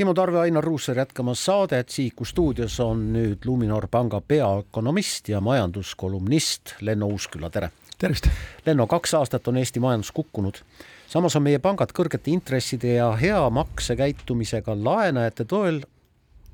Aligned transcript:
Timo 0.00 0.14
Tarve, 0.14 0.38
Ainar 0.38 0.64
Ruussaar 0.64 0.96
jätkamas 0.98 1.44
saadet, 1.44 1.88
Sihiku 1.88 2.24
stuudios 2.24 2.78
on 2.80 3.02
nüüd 3.12 3.44
Luminor 3.44 3.84
panga 3.92 4.20
peaökonomist 4.20 5.28
ja 5.28 5.40
majanduskolumnist 5.44 6.72
Lenno 6.80 7.06
Uusküla, 7.06 7.50
tere! 7.50 7.68
tervist! 7.98 8.30
Lenno, 8.66 8.86
kaks 8.86 9.12
aastat 9.18 9.48
on 9.48 9.60
Eesti 9.60 9.80
majandus 9.80 10.12
kukkunud. 10.16 10.62
samas 11.08 11.36
on 11.36 11.44
meie 11.44 11.58
pangad 11.58 11.92
kõrgete 11.92 12.32
intresside 12.32 12.94
ja 12.94 13.10
hea 13.12 13.42
maksekäitumisega 13.50 14.78
laenajate 14.84 15.44
toel 15.44 15.82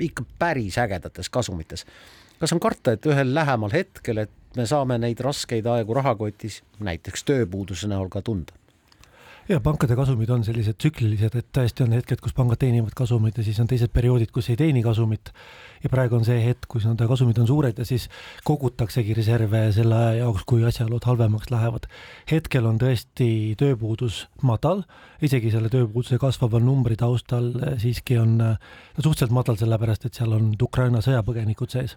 ikka 0.00 0.26
päris 0.38 0.78
ägedates 0.78 1.30
kasumites. 1.30 1.86
kas 2.40 2.52
on 2.52 2.60
karta, 2.60 2.98
et 2.98 3.06
ühel 3.06 3.34
lähemal 3.34 3.70
hetkel, 3.70 4.26
et 4.26 4.56
me 4.56 4.66
saame 4.66 4.98
neid 4.98 5.22
raskeid 5.22 5.66
aegu 5.66 5.94
rahakotis, 5.94 6.64
näiteks 6.80 7.24
tööpuuduse 7.24 7.86
näol 7.86 8.08
ka 8.08 8.22
tunda? 8.22 8.58
Ja 9.48 9.60
pankade 9.62 9.94
kasumid 9.94 10.30
on 10.34 10.42
sellised 10.44 10.74
tsüklilised, 10.80 11.36
et 11.38 11.46
tõesti 11.54 11.84
on 11.84 11.92
hetked, 11.94 12.18
kus 12.22 12.34
pangad 12.34 12.58
teenivad 12.58 12.94
kasumit 12.98 13.36
ja 13.38 13.44
siis 13.46 13.58
on 13.62 13.68
teised 13.70 13.92
perioodid, 13.94 14.32
kus 14.34 14.48
ei 14.50 14.58
teeni 14.58 14.82
kasumit. 14.82 15.30
ja 15.84 15.90
praegu 15.92 16.16
on 16.16 16.24
see 16.26 16.40
hetk, 16.42 16.66
kus 16.72 16.86
nende 16.88 17.06
kasumid 17.06 17.38
on 17.38 17.46
suured 17.46 17.78
ja 17.78 17.84
siis 17.86 18.08
kogutaksegi 18.44 19.14
reserve 19.14 19.60
selle 19.76 19.94
aja 19.94 20.14
jaoks, 20.24 20.42
kui 20.46 20.64
asjaolud 20.64 21.04
halvemaks 21.04 21.50
lähevad. 21.50 21.86
hetkel 22.30 22.66
on 22.66 22.78
tõesti 22.82 23.54
tööpuudus 23.58 24.26
madal, 24.42 24.82
isegi 25.22 25.50
selle 25.54 25.70
tööpuuduse 25.70 26.18
kasvava 26.18 26.58
numbri 26.58 26.96
taustal 26.96 27.52
siiski 27.78 28.18
on 28.18 28.40
suhteliselt 28.98 29.30
madal, 29.30 29.56
sellepärast 29.56 30.06
et 30.06 30.14
seal 30.14 30.32
on 30.32 30.54
Ukraina 30.62 30.98
sõjapõgenikud 31.04 31.70
sees 31.70 31.96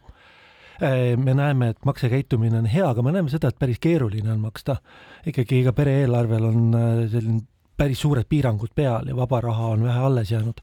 me 1.18 1.34
näeme, 1.34 1.70
et 1.70 1.86
maksekäitumine 1.86 2.58
on 2.58 2.66
hea, 2.66 2.90
aga 2.90 3.04
me 3.04 3.12
näeme 3.12 3.30
seda, 3.30 3.50
et 3.52 3.60
päris 3.60 3.80
keeruline 3.80 4.32
on 4.32 4.40
maksta. 4.40 4.78
ikkagi 5.28 5.60
iga 5.60 5.74
pere 5.74 5.98
eelarvel 6.02 6.46
on 6.48 6.76
äh, 6.76 7.10
selline 7.12 7.42
päris 7.78 8.00
suured 8.00 8.28
piirangud 8.30 8.72
peal 8.76 9.08
ja 9.08 9.16
vaba 9.16 9.42
raha 9.42 9.74
on 9.76 9.84
vähe 9.84 10.00
alles 10.00 10.32
jäänud. 10.32 10.62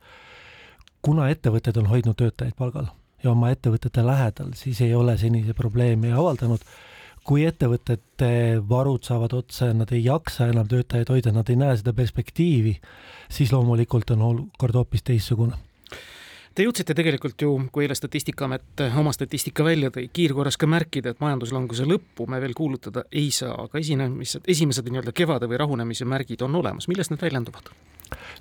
kuna 1.02 1.29
ettevõtted 1.29 1.77
on 1.77 1.87
hoidnud 1.87 2.16
töötajaid 2.16 2.57
palgal 2.57 2.87
ja 3.23 3.30
oma 3.30 3.51
ettevõtete 3.51 4.07
lähedal, 4.07 4.52
siis 4.55 4.80
ei 4.80 4.95
ole 4.95 5.18
seni 5.18 5.45
see 5.45 5.54
probleemi 5.54 6.13
avaldanud 6.13 6.65
kui 7.26 7.45
ettevõtete 7.45 8.63
varud 8.69 9.02
saavad 9.04 9.32
otsa 9.35 9.66
ja 9.71 9.74
nad 9.74 9.93
ei 9.93 10.04
jaksa 10.04 10.46
enam 10.46 10.69
töötajaid 10.71 11.09
hoida, 11.10 11.32
nad 11.32 11.48
ei 11.51 11.57
näe 11.59 11.76
seda 11.76 11.93
perspektiivi, 11.93 12.76
siis 13.30 13.52
loomulikult 13.52 14.10
on 14.15 14.23
olukord 14.23 14.79
hoopis 14.79 15.02
teistsugune 15.02 15.66
Te 16.57 16.65
jõudsite 16.65 16.95
tegelikult 16.96 17.43
ju, 17.45 17.51
kui 17.68 17.85
eile 17.85 17.93
Statistikaamet 17.93 18.80
oma 18.96 19.10
statistika 19.12 19.65
välja 19.66 19.90
tõi, 19.93 20.07
kiirkorras 20.09 20.57
ka 20.57 20.65
märkida, 20.65 21.13
et 21.13 21.18
majanduslanguse 21.21 21.85
lõppu 21.85 22.24
me 22.32 22.38
veel 22.40 22.54
kuulutada 22.57 23.02
ei 23.13 23.26
saa, 23.29 23.52
aga 23.66 23.76
esinemised, 23.82 24.48
esimesed 24.48 24.88
nii-öelda 24.88 25.13
kevade 25.13 25.51
või 25.51 25.60
rahunemise 25.60 26.09
märgid 26.09 26.46
on 26.46 26.57
olemas, 26.57 26.88
milles 26.88 27.13
need 27.13 27.21
väljenduvad? 27.21 27.68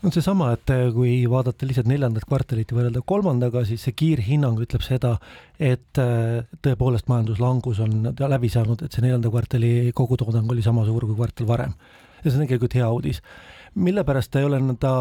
No 0.03 0.11
seesama, 0.13 0.51
et 0.55 0.73
kui 0.95 1.17
vaadata 1.31 1.67
lihtsalt 1.67 1.89
neljandat 1.89 2.27
kvartalit 2.29 2.71
ja 2.71 2.77
võrrelda 2.77 3.01
kolmandaga, 3.05 3.65
siis 3.67 3.83
see 3.87 3.95
kiirhinnang 3.97 4.61
ütleb 4.65 4.85
seda, 4.85 5.15
et 5.59 6.01
äh, 6.01 6.45
tõepoolest 6.65 7.09
majanduslangus 7.11 7.81
on 7.85 8.13
läbi 8.35 8.51
saanud, 8.53 8.85
et 8.85 8.95
see 8.95 9.05
neljanda 9.05 9.33
kvartali 9.33 9.91
kogutoodang 9.95 10.49
oli 10.51 10.65
sama 10.65 10.85
suur 10.87 11.07
kui 11.07 11.17
kvartal 11.17 11.49
varem. 11.49 11.77
ja 12.23 12.31
see 12.31 12.39
on 12.39 12.47
tegelikult 12.47 12.73
hea 12.73 12.87
uudis 12.89 13.21
mille 13.75 14.03
pärast 14.07 14.31
ta 14.31 14.39
ei 14.39 14.47
ole 14.47 14.59
nõnda 14.63 14.91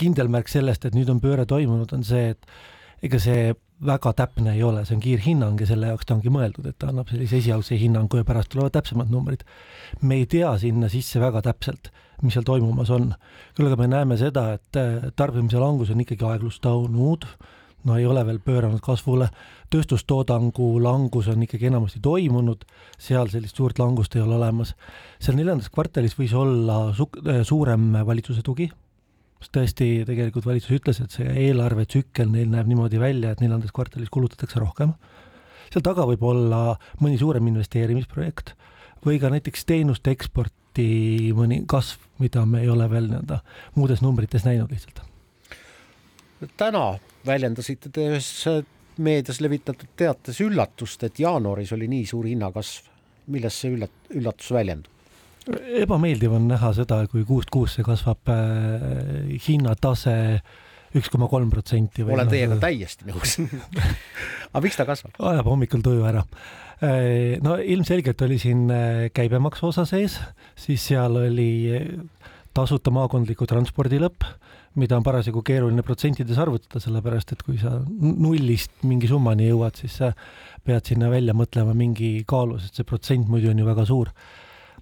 kindel 0.00 0.30
märk 0.32 0.48
sellest, 0.48 0.86
et 0.88 0.96
nüüd 0.96 1.10
on 1.12 1.20
pööre 1.20 1.44
toimunud, 1.46 1.92
on 1.92 2.04
see, 2.06 2.32
et 2.32 3.04
ega 3.04 3.20
see 3.22 3.52
väga 3.86 4.12
täpne 4.16 4.54
ei 4.56 4.62
ole, 4.66 4.84
see 4.86 4.96
on 4.96 5.02
kiirhinnang 5.02 5.60
ja 5.60 5.68
selle 5.70 5.92
jaoks 5.92 6.08
ta 6.08 6.16
ongi 6.16 6.32
mõeldud, 6.34 6.66
et 6.66 6.78
ta 6.80 6.90
annab 6.90 7.10
sellise 7.12 7.38
esialgse 7.38 7.78
hinnangu 7.78 8.18
ja 8.18 8.26
pärast 8.26 8.50
tulevad 8.52 8.74
täpsemad 8.74 9.10
numbrid. 9.12 9.44
me 10.02 10.18
ei 10.18 10.26
tea 10.26 10.50
sinna 10.58 10.88
sisse 10.88 11.20
väga 11.20 11.42
täpselt, 11.42 11.92
mis 12.22 12.34
seal 12.34 12.46
toimumas 12.46 12.90
on. 12.90 13.14
küll 13.54 13.70
aga 13.70 13.76
me 13.76 13.86
näeme 13.86 14.16
seda, 14.18 14.52
et 14.58 15.14
tarbimise 15.16 15.58
langus 15.62 15.90
on 15.90 16.00
ikkagi 16.00 16.24
aeglustunud, 16.24 17.28
no 17.84 17.96
ei 17.96 18.06
ole 18.06 18.24
veel 18.26 18.40
pööranud 18.42 18.80
kasvule, 18.82 19.30
tööstustoodangu 19.70 20.82
langus 20.82 21.28
on 21.30 21.42
ikkagi 21.46 21.70
enamasti 21.70 22.02
toimunud, 22.02 22.64
seal 22.98 23.30
sellist 23.30 23.56
suurt 23.56 23.78
langust 23.78 24.16
ei 24.16 24.22
ole 24.22 24.34
olemas. 24.40 24.74
seal 25.20 25.38
neljandas 25.38 25.70
kvartalis 25.70 26.18
võis 26.18 26.34
olla 26.34 26.92
su-, 26.98 27.10
äh, 27.26 27.44
suurem 27.46 27.92
valitsuse 28.06 28.42
tugi, 28.42 28.70
sest 29.38 29.54
tõesti, 29.54 29.88
tegelikult 30.08 30.46
valitsus 30.48 30.74
ütles, 30.74 31.00
et 31.02 31.14
see 31.14 31.28
eelarvetsükkel 31.46 32.30
neil 32.32 32.50
näeb 32.50 32.70
niimoodi 32.70 33.00
välja, 33.00 33.32
et 33.32 33.42
neljandas 33.42 33.74
kvartalis 33.74 34.10
kulutatakse 34.14 34.60
rohkem, 34.62 34.94
seal 35.68 35.84
taga 35.86 36.06
võib 36.08 36.24
olla 36.26 36.62
mõni 37.02 37.18
suurem 37.20 37.46
investeerimisprojekt 37.52 38.54
või 39.06 39.20
ka 39.22 39.30
näiteks 39.30 39.66
teenuste 39.68 40.14
eksporti 40.14 40.88
mõni 41.36 41.62
kasv, 41.70 42.02
mida 42.22 42.44
me 42.46 42.64
ei 42.64 42.72
ole 42.72 42.88
veel 42.90 43.06
nii-öelda 43.12 43.40
muudes 43.76 44.02
numbrites 44.02 44.46
näinud 44.46 44.72
lihtsalt. 44.74 45.04
täna 46.56 46.98
väljendasite 47.26 47.90
te 47.94 48.08
ühes 48.10 48.28
meedias 48.98 49.40
levitatud 49.40 49.90
teates 49.96 50.40
üllatust, 50.42 51.02
et 51.06 51.18
jaanuaris 51.18 51.72
oli 51.72 51.88
nii 51.88 52.06
suur 52.06 52.26
hinnakasv. 52.26 52.90
milles 53.28 53.60
see 53.60 53.74
üllat-, 53.76 54.06
üllatus 54.16 54.50
väljendub? 54.50 54.97
Ebameeldiv 55.82 56.34
on 56.38 56.48
näha 56.50 56.72
seda, 56.76 57.02
kui 57.10 57.24
kuust 57.28 57.52
kuusse 57.52 57.84
kasvab 57.86 58.32
äh, 58.32 59.36
hinnatase 59.46 60.14
üks 60.98 61.10
koma 61.12 61.28
kolm 61.28 61.50
protsenti. 61.52 62.04
olen 62.04 62.24
noh, 62.24 62.32
teiega 62.32 62.56
täiesti 62.62 63.08
nõus 63.08 63.36
aga 64.52 64.62
miks 64.64 64.78
ta 64.78 64.88
kasvab? 64.88 65.16
ajab 65.32 65.50
hommikul 65.50 65.84
tuju 65.84 66.06
ära. 66.08 66.24
Äh, 66.78 67.38
no 67.44 67.58
ilmselgelt 67.58 68.22
oli 68.26 68.40
siin 68.42 68.68
äh, 68.72 69.08
käibemaksu 69.14 69.70
osa 69.72 69.86
sees, 69.88 70.18
siis 70.58 70.84
seal 70.90 71.20
oli 71.24 71.50
tasuta 72.56 72.90
maakondliku 72.94 73.46
transpordi 73.46 74.00
lõpp 74.02 74.26
mida 74.78 74.98
on 74.98 75.04
parasjagu 75.06 75.42
keeruline 75.46 75.82
protsentides 75.86 76.38
arvutada, 76.40 76.80
sellepärast 76.82 77.34
et 77.34 77.42
kui 77.46 77.58
sa 77.60 77.76
nullist 77.88 78.84
mingi 78.86 79.10
summani 79.10 79.48
jõuad, 79.48 79.78
siis 79.80 79.98
sa 80.00 80.12
pead 80.66 80.92
sinna 80.92 81.10
välja 81.12 81.34
mõtlema 81.36 81.74
mingi 81.76 82.18
kaalu, 82.28 82.58
sest 82.62 82.78
see 82.78 82.88
protsent 82.88 83.30
muidu 83.30 83.50
on 83.52 83.62
ju 83.62 83.66
väga 83.66 83.86
suur. 83.88 84.12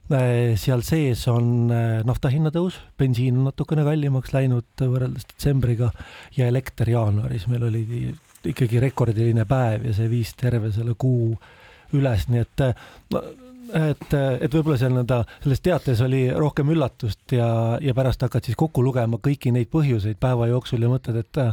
Äh, 0.06 0.54
seal 0.54 0.84
sees 0.86 1.24
on 1.26 1.70
äh, 1.74 2.02
nafta 2.06 2.30
hinna 2.30 2.52
tõus, 2.54 2.76
bensiin 2.94 3.40
on 3.40 3.48
natukene 3.48 3.82
kallimaks 3.82 4.30
läinud 4.36 4.68
võrreldes 4.78 5.26
detsembriga 5.32 5.88
ja 6.36 6.46
elekter 6.46 6.92
jaanuaris. 6.92 7.48
Meil 7.50 7.66
oli 7.66 8.12
ikkagi 8.46 8.78
rekordiline 8.84 9.42
päev 9.50 9.88
ja 9.88 9.96
see 9.96 10.06
viis 10.12 10.30
terve 10.38 10.70
selle 10.70 10.94
kuu 10.94 11.32
üles, 11.98 12.28
nii 12.30 12.44
et 12.44 12.64
no, 13.10 13.24
et, 13.74 14.06
et 14.14 14.54
võib-olla 14.54 14.78
seal 14.78 14.94
nõnda, 14.94 15.24
selles 15.42 15.64
teates 15.64 16.04
oli 16.06 16.28
rohkem 16.30 16.70
üllatust 16.70 17.34
ja, 17.34 17.48
ja 17.82 17.94
pärast 17.96 18.22
hakkad 18.22 18.46
siis 18.46 18.58
kokku 18.58 18.84
lugema 18.86 19.18
kõiki 19.22 19.50
neid 19.54 19.72
põhjuseid 19.74 20.20
päeva 20.22 20.46
jooksul 20.52 20.86
ja 20.86 20.92
mõtled, 20.92 21.18
et 21.24 21.42
äh, 21.42 21.52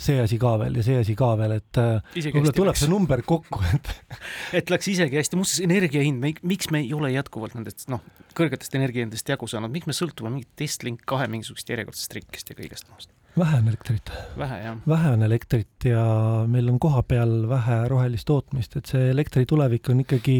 see 0.00 0.20
asi 0.22 0.38
ka 0.40 0.54
veel 0.60 0.78
ja 0.80 0.84
see 0.86 0.98
asi 1.02 1.14
ka 1.18 1.30
veel, 1.40 1.56
et 1.60 1.80
äh, 1.80 2.00
võib-olla 2.16 2.54
tuleb 2.56 2.72
läks. 2.72 2.84
see 2.84 2.92
number 2.92 3.22
kokku, 3.26 3.62
et 3.74 3.92
et 4.62 4.72
läks 4.72 4.90
isegi 4.92 5.20
hästi, 5.20 5.38
muuseas 5.40 5.64
energia 5.66 6.04
hind, 6.06 6.24
miks 6.24 6.70
me 6.74 6.82
ei 6.84 6.92
ole 6.96 7.12
jätkuvalt 7.14 7.56
nendest 7.58 7.88
noh, 7.92 8.04
kõrgetest 8.38 8.76
energiahindadest 8.78 9.34
jagu 9.34 9.48
saanud, 9.50 9.72
miks 9.74 9.90
me 9.90 9.96
sõltume 9.96 10.32
mingit 10.32 10.66
Estlink 10.66 11.04
kahe 11.08 11.28
mingisugust 11.30 11.72
järjekordsest 11.72 12.14
trikkist 12.14 12.52
ja 12.52 12.58
kõigest 12.58 12.88
muust? 12.92 13.12
Vähe 13.40 13.58
on 13.58 13.68
elektrit. 13.68 14.12
vähe, 14.86 15.10
on 15.10 15.22
elektrit 15.22 15.84
ja 15.84 16.04
meil 16.46 16.68
on 16.68 16.78
kohapeal 16.80 17.48
vähe 17.48 17.88
rohelist 17.88 18.28
tootmist, 18.28 18.76
et 18.76 18.86
see 18.90 19.10
elektri 19.10 19.46
tulevik 19.48 19.88
on 19.90 20.02
ikkagi 20.04 20.36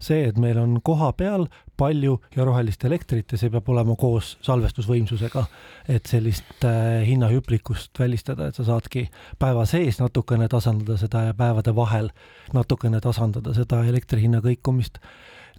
see, 0.00 0.24
et 0.28 0.38
meil 0.38 0.58
on 0.58 0.78
kohapeal 0.84 1.46
palju 1.78 2.18
ja 2.36 2.44
rohelist 2.48 2.84
elektrit 2.88 3.32
ja 3.32 3.38
see 3.38 3.52
peab 3.52 3.68
olema 3.68 3.96
koos 4.00 4.36
salvestusvõimsusega, 4.46 5.44
et 5.88 6.10
sellist 6.10 6.66
äh, 6.66 7.04
hinnahüplikust 7.06 7.98
välistada, 8.00 8.48
et 8.48 8.58
sa 8.58 8.66
saadki 8.66 9.08
päeva 9.38 9.66
sees 9.68 10.00
natukene 10.02 10.48
tasandada 10.48 10.98
seda 11.00 11.28
ja 11.28 11.38
päevade 11.38 11.74
vahel 11.76 12.10
natukene 12.56 13.00
tasandada 13.04 13.54
seda 13.54 13.84
elektri 13.86 14.24
hinna 14.24 14.42
kõikumist 14.44 15.02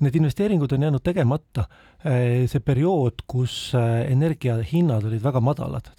need 0.03 0.15
investeeringud 0.19 0.73
on 0.75 0.85
jäänud 0.87 1.03
tegemata. 1.03 1.65
Äh, 2.05 2.45
see 2.49 2.63
periood, 2.63 3.23
kus 3.27 3.73
äh, 3.77 4.05
energiahinnad 4.11 5.07
olid 5.09 5.23
väga 5.23 5.41
madalad, 5.43 5.89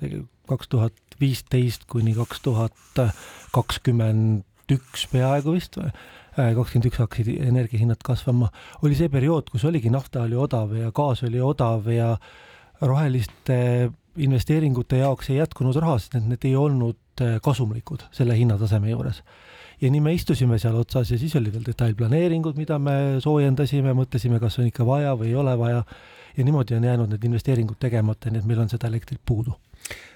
kaks 0.49 0.71
tuhat 0.73 1.19
viisteist 1.21 1.85
kuni 1.91 2.15
kaks 2.17 2.41
tuhat 2.47 3.03
kakskümmend 3.53 4.47
üks 4.71 5.05
peaaegu 5.11 5.57
vist 5.57 5.77
või, 5.77 5.91
äh, 6.39 6.53
kakskümmend 6.57 6.91
üks 6.91 7.03
hakkasid 7.03 7.31
energiahinnad 7.51 8.03
kasvama, 8.07 8.51
oli 8.87 8.97
see 8.99 9.13
periood, 9.13 9.51
kus 9.53 9.67
oligi 9.69 9.93
nafta 9.93 10.25
oli 10.25 10.39
odav 10.39 10.73
ja 10.79 10.93
gaas 10.95 11.25
oli 11.29 11.43
odav 11.45 11.91
ja 11.93 12.15
roheliste 12.81 13.91
investeeringute 14.21 15.03
jaoks 15.03 15.31
ei 15.31 15.39
jätkunud 15.39 15.77
raha, 15.77 15.99
sest 16.01 16.17
need, 16.17 16.33
need 16.33 16.49
ei 16.49 16.57
olnud 16.57 16.99
kasumlikud 17.45 18.07
selle 18.17 18.33
hinnataseme 18.39 18.89
juures 18.91 19.21
ja 19.81 19.91
nii 19.91 20.01
me 20.05 20.13
istusime 20.15 20.59
seal 20.61 20.77
otsas 20.77 21.11
ja 21.11 21.19
siis 21.19 21.35
oli 21.39 21.53
veel 21.53 21.65
detailplaneeringud, 21.67 22.59
mida 22.61 22.79
me 22.83 22.95
soojendasime, 23.25 23.95
mõtlesime, 23.97 24.41
kas 24.43 24.59
on 24.61 24.69
ikka 24.69 24.87
vaja 24.87 25.15
või 25.19 25.33
ei 25.33 25.39
ole 25.41 25.57
vaja. 25.59 25.85
ja 26.37 26.45
niimoodi 26.45 26.75
on 26.77 26.85
jäänud 26.85 27.11
need 27.11 27.25
investeeringud 27.27 27.77
tegemata, 27.81 28.31
nii 28.31 28.39
et 28.39 28.47
meil 28.47 28.61
on 28.63 28.69
seda 28.71 28.89
elektrit 28.89 29.21
puudu. 29.27 29.57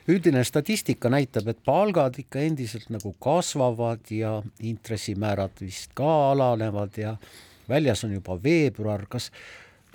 üldine 0.08 0.44
statistika 0.44 1.10
näitab, 1.10 1.48
et 1.48 1.58
palgad 1.64 2.18
ikka 2.18 2.38
endiselt 2.38 2.90
nagu 2.90 3.14
kasvavad 3.18 4.10
ja 4.10 4.42
intressimäärad 4.60 5.60
vist 5.60 5.90
ka 5.94 6.30
alanevad 6.30 6.98
ja 6.98 7.16
väljas 7.68 8.04
on 8.04 8.12
juba 8.12 8.36
veebruar, 8.42 9.06
kas 9.08 9.30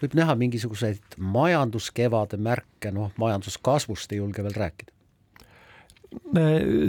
võib 0.01 0.15
näha 0.15 0.35
mingisuguseid 0.35 1.17
majanduskevade 1.17 2.37
märke, 2.37 2.91
noh, 2.91 3.11
majanduskasvust 3.17 4.11
ei 4.11 4.23
julge 4.23 4.43
veel 4.43 4.57
rääkida? 4.57 4.93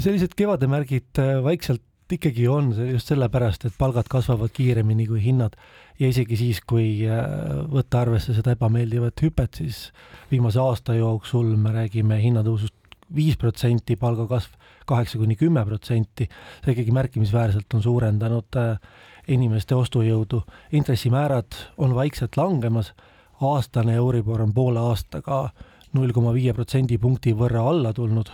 sellised 0.00 0.32
kevademärgid 0.32 1.18
vaikselt 1.44 1.82
ikkagi 2.12 2.48
on 2.48 2.72
see 2.74 2.90
just 2.92 3.10
sellepärast, 3.12 3.64
et 3.66 3.76
palgad 3.78 4.08
kasvavad 4.10 4.52
kiiremini 4.54 5.06
kui 5.06 5.22
hinnad 5.24 5.56
ja 6.00 6.08
isegi 6.08 6.36
siis, 6.36 6.60
kui 6.66 7.04
võtta 7.70 8.02
arvesse 8.04 8.34
seda 8.36 8.54
ebameeldivat 8.56 9.22
hüpet, 9.22 9.60
siis 9.60 9.90
viimase 10.30 10.60
aasta 10.62 10.96
jooksul 10.98 11.56
me 11.60 11.74
räägime 11.76 12.20
hinnatõusust 12.22 12.74
viis 13.14 13.36
protsenti, 13.36 13.96
palgakasv 13.98 14.54
kaheksa 14.86 15.18
kuni 15.18 15.36
kümme 15.38 15.64
protsenti, 15.66 16.26
see 16.64 16.74
ikkagi 16.74 16.94
märkimisväärselt 16.94 17.74
on 17.74 17.82
suurendanud 17.82 18.58
inimeste 19.30 19.74
ostujõudu. 19.74 20.42
intressimäärad 20.72 21.58
on 21.78 21.94
vaikselt 21.94 22.36
langemas, 22.36 22.92
aastane 23.40 23.94
Euribor 23.94 24.42
on 24.42 24.54
poole 24.54 24.80
aastaga 24.80 25.50
null 25.92 26.12
koma 26.12 26.32
viie 26.34 26.54
protsendipunkti 26.54 27.34
võrra 27.34 27.62
alla 27.68 27.92
tulnud. 27.92 28.30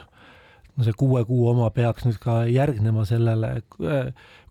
No 0.76 0.84
see 0.84 0.96
kuue 0.96 1.24
kuu 1.28 1.48
oma 1.52 1.70
peaks 1.74 2.06
nüüd 2.06 2.18
ka 2.22 2.42
järgnema 2.50 3.06
sellele, 3.08 3.52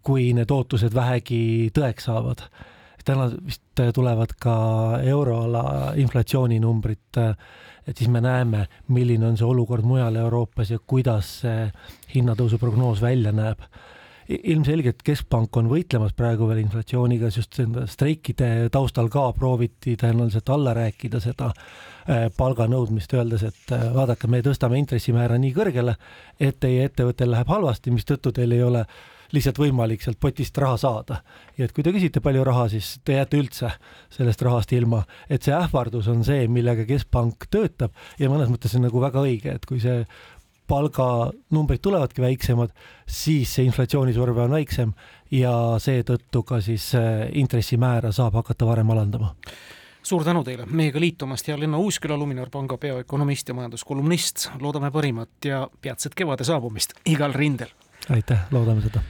kui 0.05 0.31
need 0.37 0.51
ootused 0.51 0.95
vähegi 0.95 1.71
tõeks 1.75 2.09
saavad. 2.09 2.47
täna 3.05 3.27
vist 3.29 3.81
tulevad 3.93 4.31
ka 4.41 4.55
euroala 5.05 5.93
inflatsiooninumbrid, 6.01 7.19
et 7.85 7.97
siis 7.97 8.09
me 8.09 8.21
näeme, 8.21 8.63
milline 8.87 9.27
on 9.27 9.37
see 9.37 9.45
olukord 9.45 9.85
mujal 9.85 10.15
Euroopas 10.17 10.71
ja 10.73 10.79
kuidas 10.79 11.29
see 11.43 11.67
hinnatõusu 12.15 12.57
prognoos 12.57 13.01
välja 13.01 13.31
näeb 13.31 13.61
ilmselgelt 14.29 15.03
Keskpank 15.05 15.57
on 15.59 15.69
võitlemas 15.69 16.15
praegu 16.17 16.47
veel 16.49 16.63
inflatsiooniga, 16.63 17.29
just 17.33 17.59
streikide 17.91 18.69
taustal 18.73 19.09
ka 19.13 19.27
prooviti 19.37 19.95
tõenäoliselt 20.01 20.49
alla 20.53 20.73
rääkida 20.77 21.21
seda 21.23 21.51
äh, 21.51 22.27
palganõudmist, 22.37 23.13
öeldes, 23.13 23.45
et 23.45 23.75
äh, 23.75 23.89
vaadake, 23.95 24.29
me 24.31 24.41
tõstame 24.45 24.79
intressimäära 24.81 25.37
nii 25.41 25.53
kõrgele, 25.55 25.97
et 26.39 26.59
teie 26.59 26.87
ettevõttel 26.89 27.31
läheb 27.35 27.51
halvasti, 27.53 27.93
mistõttu 27.93 28.33
teil 28.35 28.55
ei 28.57 28.63
ole 28.65 28.85
lihtsalt 29.33 29.57
võimalik 29.59 30.03
sealt 30.03 30.19
potist 30.21 30.57
raha 30.61 30.77
saada. 30.77 31.21
ja 31.57 31.65
et 31.65 31.73
kui 31.73 31.83
te 31.83 31.91
küsite 31.93 32.21
palju 32.21 32.43
raha, 32.45 32.67
siis 32.69 32.99
te 33.03 33.17
jääte 33.17 33.39
üldse 33.41 33.71
sellest 34.13 34.41
rahast 34.45 34.73
ilma, 34.73 35.03
et 35.29 35.43
see 35.43 35.53
ähvardus 35.55 36.07
on 36.07 36.23
see, 36.23 36.47
millega 36.47 36.85
Keskpank 36.85 37.47
töötab 37.51 37.93
ja 38.19 38.29
mõnes 38.29 38.49
mõttes 38.53 38.71
see 38.71 38.81
on 38.81 38.87
nagu 38.89 39.01
väga 39.01 39.25
õige, 39.25 39.55
et 39.55 39.65
kui 39.65 39.81
see 39.81 40.05
palganumbrid 40.67 41.81
tulevadki 41.81 42.21
väiksemad, 42.21 42.73
siis 43.07 43.55
see 43.55 43.65
inflatsioonisurve 43.69 44.45
on 44.45 44.55
väiksem 44.57 44.93
ja 45.31 45.53
seetõttu 45.81 46.43
ka 46.43 46.61
siis 46.61 46.91
äh, 46.95 47.25
intressimäära 47.33 48.11
saab 48.15 48.37
hakata 48.41 48.67
varem 48.69 48.93
alandama 48.95 49.33
suur 50.05 50.23
tänu 50.23 50.43
teile 50.45 50.67
meiega 50.69 50.99
liitumast 51.01 51.47
ja 51.47 51.57
Lenno 51.59 51.79
Uusküla, 51.81 52.17
Luminor 52.17 52.49
panga 52.53 52.77
peaökonomist 52.77 53.47
ja 53.47 53.53
majanduskolumnist. 53.57 54.49
loodame 54.59 54.91
parimat 54.91 55.45
ja 55.45 55.67
peatset 55.81 56.15
kevade 56.15 56.43
saabumist 56.43 56.93
igal 57.05 57.33
rindel. 57.33 57.69
aitäh, 58.09 58.45
loodame 58.51 58.81
seda 58.81 59.01